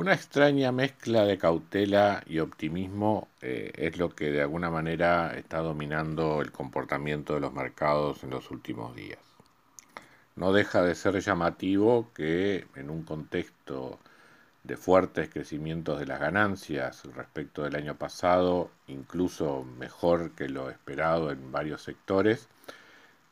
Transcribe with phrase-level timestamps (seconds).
[0.00, 5.58] Una extraña mezcla de cautela y optimismo eh, es lo que de alguna manera está
[5.58, 9.18] dominando el comportamiento de los mercados en los últimos días.
[10.36, 13.98] No deja de ser llamativo que en un contexto
[14.64, 21.30] de fuertes crecimientos de las ganancias respecto del año pasado, incluso mejor que lo esperado
[21.30, 22.48] en varios sectores,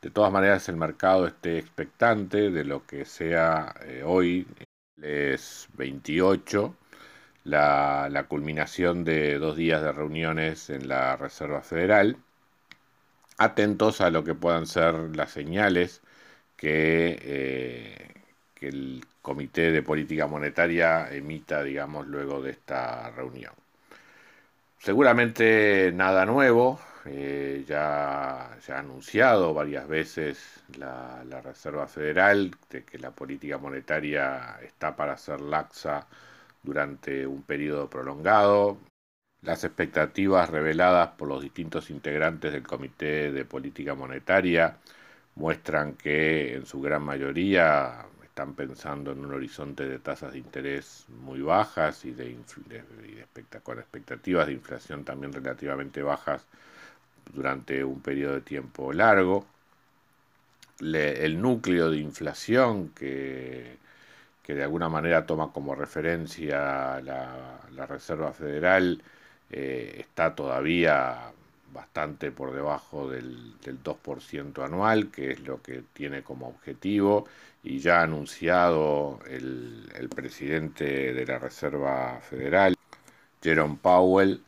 [0.03, 4.45] de todas maneras el mercado esté expectante de lo que sea eh, hoy
[5.03, 6.75] es 28,
[7.45, 12.17] la, culminación de dos días de reuniones en la Reserva Federal,
[13.37, 16.01] atentos a lo que puedan ser las señales
[16.57, 18.13] que, eh,
[18.55, 23.53] que el Comité de Política Monetaria emita, digamos, luego de esta reunión.
[24.79, 33.11] Seguramente nada nuevo, eh, ya ha anunciado varias veces la, Reserva Federal de que la
[33.11, 36.07] política monetaria está para ser laxa
[36.63, 38.77] durante un periodo prolongado.
[39.41, 44.77] Las expectativas reveladas por los distintos integrantes del Comité de Política Monetaria
[45.35, 51.05] muestran que en su gran mayoría están pensando en un horizonte de tasas de interés
[51.09, 52.37] muy bajas y, de,
[53.63, 56.45] con expectativas de inflación también relativamente bajas
[57.33, 59.45] durante un periodo de tiempo largo.
[60.81, 63.77] el núcleo de inflación que,
[64.43, 69.01] que, de alguna manera toma como referencia la, la Reserva Federal
[69.49, 71.31] eh, está todavía
[71.73, 77.27] bastante por debajo del, del 2% anual, que es lo que tiene como objetivo,
[77.63, 82.75] y ya ha anunciado el, el presidente de la Reserva Federal,
[83.41, 84.43] Jerome Powell,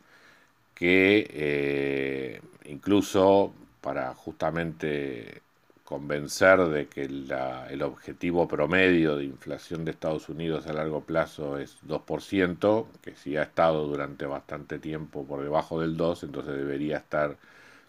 [0.74, 5.42] que eh, incluso para justamente
[5.84, 11.76] convencer de que el objetivo promedio de inflación de Estados Unidos a largo plazo es
[11.86, 17.36] 2%, que si ha estado durante bastante tiempo por debajo del 2, entonces debería estar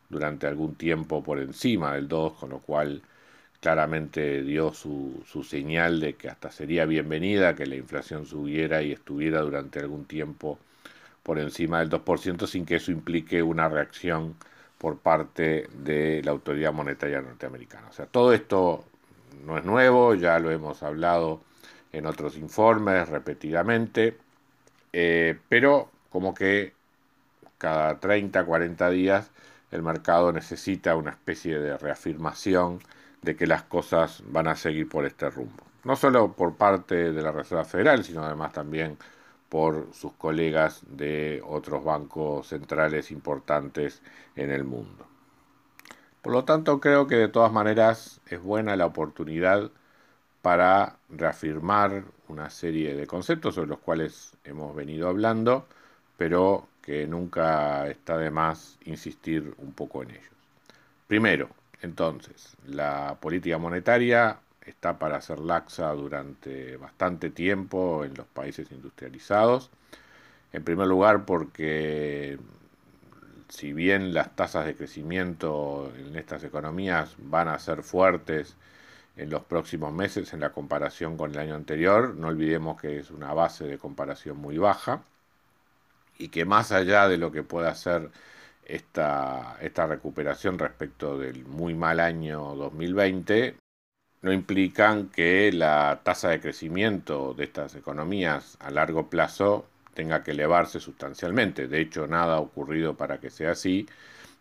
[0.10, 3.02] durante algún tiempo por encima del 2, con lo cual
[3.62, 8.92] claramente dio su, su señal de que hasta sería bienvenida que la inflación subiera y
[8.92, 10.60] estuviera durante algún tiempo
[11.24, 14.36] por encima del 2% sin que eso implique una reacción
[14.78, 17.88] por parte de la autoridad monetaria norteamericana.
[17.90, 18.84] O sea, todo esto
[19.46, 21.42] no es nuevo, ya lo hemos hablado
[21.94, 24.18] en otros informes repetidamente,
[24.92, 26.74] eh, pero como que
[27.58, 29.32] cada 30, 40 días
[29.72, 32.80] el mercado necesita una especie de reafirmación
[33.22, 35.64] de que las cosas van a seguir por este rumbo.
[35.84, 38.98] No solo por parte de la Reserva Federal, sino además también
[39.54, 44.02] por sus colegas de otros bancos centrales importantes
[44.36, 45.06] en el mundo.
[46.24, 49.70] Por lo tanto, creo que de todas maneras es buena la oportunidad
[50.42, 55.68] para reafirmar una serie de conceptos sobre los cuales hemos venido hablando,
[56.18, 60.34] pero que nunca está de más insistir un poco en ellos.
[61.06, 61.50] Primero,
[61.84, 69.70] entonces, la política monetaria está para ser laxa durante bastante tiempo en los países industrializados.
[70.52, 72.38] En primer lugar porque
[73.50, 78.56] si bien las tasas de crecimiento en estas economías van a ser fuertes
[79.16, 83.12] en los próximos meses en la comparación con el año anterior, no olvidemos que es
[83.12, 85.04] una base de comparación muy baja
[86.18, 88.10] y que más allá de lo que pueda ser
[88.66, 93.56] esta, esta recuperación respecto del muy mal año 2020,
[94.24, 100.32] no implican que la tasa de crecimiento de estas economías a largo plazo tenga que
[100.32, 101.68] elevarse sustancialmente.
[101.68, 103.86] De hecho, nada ha ocurrido para que sea así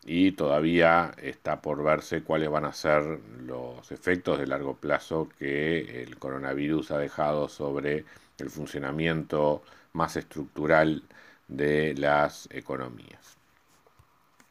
[0.05, 3.03] y todavía está por verse cuáles van a ser
[3.45, 8.05] los efectos de largo plazo que el coronavirus ha dejado sobre
[8.39, 9.63] el funcionamiento
[9.93, 11.03] más estructural
[11.49, 13.42] de las economías.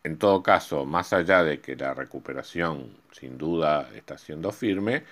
[0.03, 5.03] En todo caso, más allá de que la recuperación sin duda está siendo firme,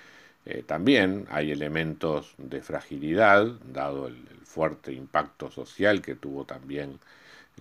[0.46, 6.98] eh, también hay elementos de fragilidad, dado el, fuerte impacto social que tuvo también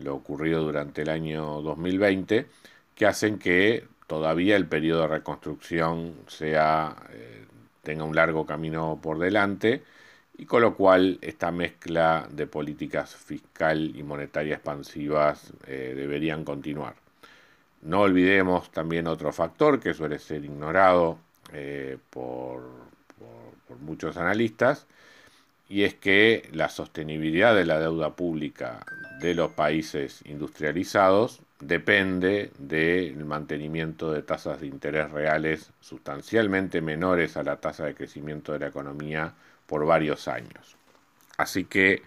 [0.03, 2.47] lo ocurrido durante el año 2020,
[2.95, 7.45] que hacen que todavía el periodo de reconstrucción eh,
[7.83, 9.83] tenga un largo camino por delante
[10.37, 16.95] y con lo cual esta mezcla de políticas fiscal y monetaria expansivas eh, deberían continuar.
[17.81, 21.17] No olvidemos también otro factor que suele ser ignorado
[21.53, 22.61] eh, por,
[23.81, 24.87] muchos analistas,
[25.69, 28.79] y es que la sostenibilidad de la deuda pública
[29.21, 37.43] de los países industrializados depende del mantenimiento de tasas de interés reales sustancialmente menores a
[37.43, 39.33] la tasa de crecimiento de la economía
[39.67, 40.75] por varios años.
[41.37, 42.01] Así que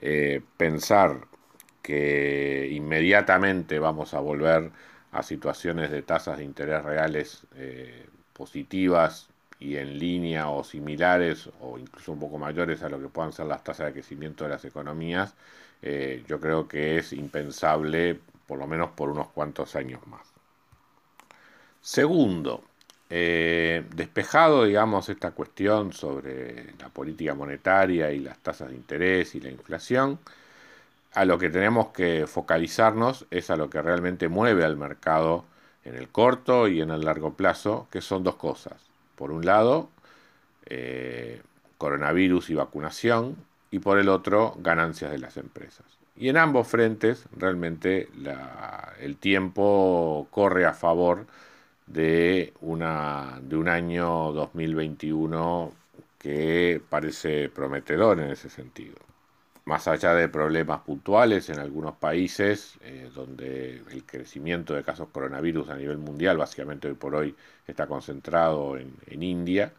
[0.00, 1.20] eh, pensar
[1.80, 4.70] que inmediatamente vamos a volver
[5.14, 9.28] a situaciones de tasas de interés reales eh, positivas
[9.60, 13.46] y en línea o similares o incluso un poco mayores a lo que puedan ser
[13.46, 15.34] las tasas de crecimiento de las economías,
[15.82, 20.22] eh, yo creo que es impensable por lo menos por unos cuantos años más.
[21.80, 22.64] Segundo,
[23.08, 29.40] eh, despejado, digamos, esta cuestión sobre la política monetaria y las tasas de interés y
[29.40, 30.18] la inflación,
[31.14, 35.44] a lo que tenemos que focalizarnos es a lo que realmente mueve al mercado
[35.84, 38.74] en el corto y en el largo plazo, que son dos cosas.
[39.14, 39.90] Por un lado,
[40.66, 41.40] eh,
[41.78, 43.36] coronavirus y vacunación,
[43.70, 45.86] y por el otro, ganancias de las empresas.
[46.16, 48.08] Y en ambos frentes, realmente
[49.00, 51.26] el tiempo corre a favor
[51.86, 55.72] de, una, de un año 2021
[56.18, 58.96] que parece prometedor en ese sentido
[59.64, 65.70] más allá de problemas puntuales en algunos países, eh, donde el crecimiento de casos coronavirus
[65.70, 67.34] a nivel mundial, básicamente hoy por hoy,
[67.66, 69.72] está concentrado en, India,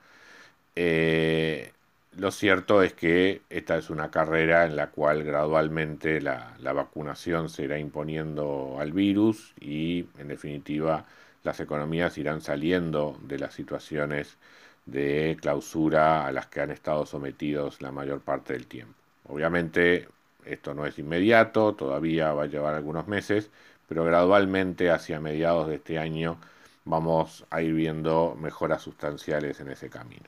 [0.75, 1.71] eh,
[2.17, 7.49] lo cierto es que esta es una carrera en la cual gradualmente la, la, vacunación
[7.49, 11.05] se irá imponiendo al virus y, en definitiva,
[11.43, 14.38] las economías irán saliendo de las situaciones
[14.85, 19.04] de clausura a las que han estado sometidos la mayor parte del tiempo.
[19.27, 20.07] Obviamente
[20.45, 23.50] esto no es inmediato, todavía va a llevar algunos meses,
[23.88, 26.38] pero gradualmente hacia mediados de este año
[26.86, 30.25] vamos a ir viendo mejoras sustanciales en ese camino.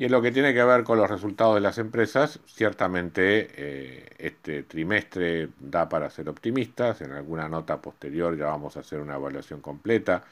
[0.00, 4.08] Y en lo que tiene que ver con los resultados de las empresas, ciertamente eh,
[4.16, 7.02] este trimestre da para ser optimistas.
[7.02, 10.24] En alguna nota posterior ya vamos a hacer una evaluación completa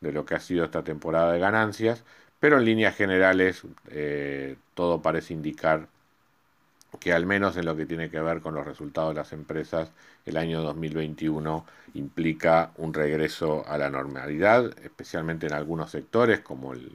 [0.00, 2.02] de lo que ha sido esta temporada de ganancias,
[2.40, 5.86] pero en líneas generales eh, todo parece indicar
[7.00, 9.90] que al menos en lo que tiene que ver con los resultados de las empresas,
[10.26, 16.90] el año 2021 implica un regreso a la normalidad, especialmente en algunos sectores, como el,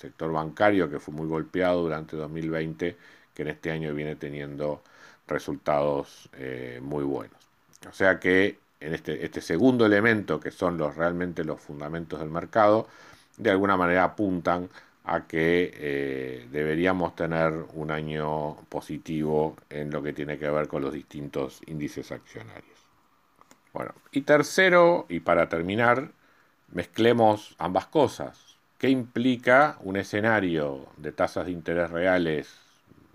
[0.00, 2.96] sector bancario, que fue muy golpeado durante 2020,
[3.32, 4.82] que en este año viene teniendo
[5.28, 7.36] resultados eh, muy buenos.
[7.88, 12.30] O sea que en este, este segundo elemento, que son los, realmente los fundamentos del
[12.30, 12.88] mercado,
[13.36, 14.68] de alguna manera apuntan
[15.04, 20.82] a que eh, deberíamos tener un año positivo en lo que tiene que ver con
[20.82, 22.78] los distintos índices accionarios.
[23.72, 26.12] Bueno, y tercero, y para terminar,
[26.70, 28.58] mezclemos ambas cosas.
[28.78, 32.58] ¿Qué implica un escenario de tasas de interés reales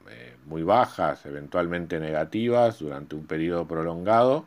[0.10, 4.46] eh, muy bajas, eventualmente negativas, durante un periodo prolongado?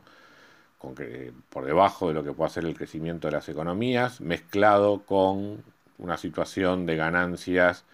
[0.79, 5.03] Con que, por debajo de lo que puede ser el crecimiento de las economías, mezclado
[5.05, 5.63] con
[6.01, 7.85] una situación de ganancias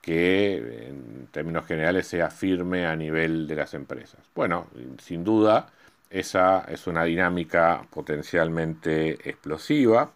[0.00, 4.20] que en términos generales sea firme a nivel de las empresas.
[4.34, 4.66] Bueno,
[5.02, 5.68] sin duda,
[6.10, 10.12] esa es una dinámica potencialmente explosiva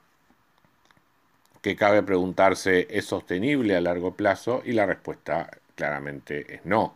[1.62, 4.62] que cabe preguntarse, ¿es sostenible a largo plazo?
[4.66, 6.94] Y la respuesta claramente es no.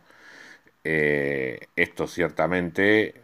[0.83, 3.15] Eh, esto ciertamente,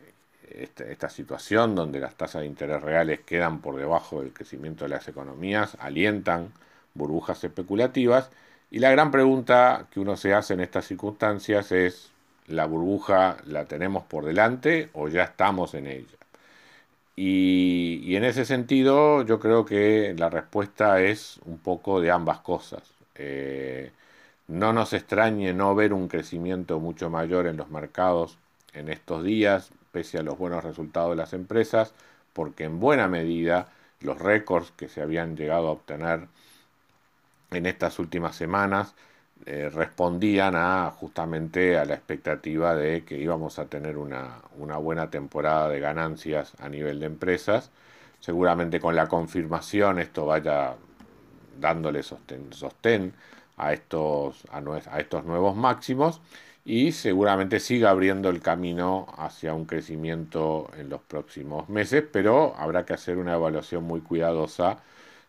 [0.49, 4.89] esta, esta, situación donde las tasas de interés reales quedan por debajo del crecimiento de
[4.89, 6.51] las economías, alientan
[6.95, 8.31] burbujas especulativas.
[8.71, 12.11] Y la gran pregunta que uno se hace en estas circunstancias es,
[12.47, 16.17] ¿la burbuja la tenemos por delante o ya estamos en ella?
[17.15, 22.83] Y, en ese sentido yo creo que la respuesta es un poco de ambas cosas.
[23.15, 23.91] Eh,
[24.47, 28.37] no nos extrañe no ver un crecimiento mucho mayor en los mercados
[28.73, 31.93] en estos días, pese a los buenos resultados de las empresas,
[32.33, 33.69] porque en buena medida
[34.01, 36.27] los récords que se habían llegado a obtener
[37.51, 38.95] en estas últimas semanas
[39.45, 44.39] eh, respondían a justamente a la expectativa de que íbamos a tener una,
[44.79, 47.69] buena temporada de ganancias a nivel de empresas.
[48.19, 50.75] Seguramente con la confirmación esto vaya
[51.59, 53.13] dándole sostén,
[53.57, 56.21] a, estos, a, estos nuevos máximos
[56.65, 62.85] y seguramente siga abriendo el camino hacia un crecimiento en los próximos meses, pero habrá
[62.85, 64.79] que hacer una evaluación muy cuidadosa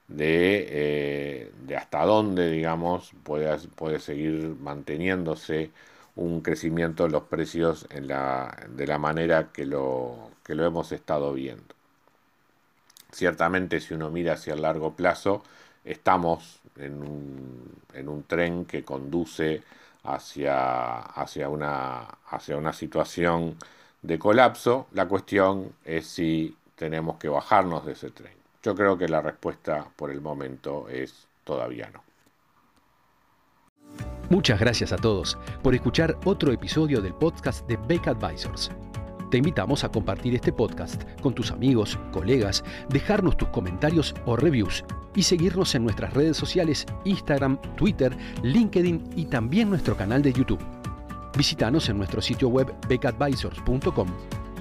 [0.08, 5.70] de, eh, de hasta dónde, digamos, puede, puede seguir manteniéndose
[6.16, 10.92] un crecimiento de los precios en la, de la manera que lo, que lo hemos
[10.92, 11.74] estado viendo.
[13.12, 15.42] Ciertamente si uno mira hacia el largo plazo,
[15.84, 19.62] estamos en un, en un tren que conduce
[20.04, 23.56] hacia, hacia, una, hacia una situación
[24.02, 24.86] de colapso.
[24.92, 28.45] La cuestión es si tenemos que bajarnos de ese tren.
[28.66, 32.02] Yo creo que la respuesta por el momento es todavía no.
[34.28, 38.72] Muchas gracias a todos por escuchar otro episodio del podcast de Beck Advisors.
[39.30, 44.84] Te invitamos a compartir este podcast con tus amigos, colegas, dejarnos tus comentarios o reviews
[45.14, 50.64] y seguirnos en nuestras redes sociales Instagram, Twitter, LinkedIn y también nuestro canal de YouTube.
[51.38, 54.08] Visítanos en nuestro sitio web beckadvisors.com